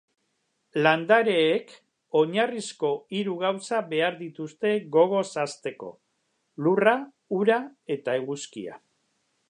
[0.85, 1.73] Landareek
[2.21, 5.93] oinarrizko hiru gauza behar dituzte gogoz hazteko:
[6.67, 6.99] lurra,
[7.43, 7.63] ura
[7.99, 8.81] eta eguzkia.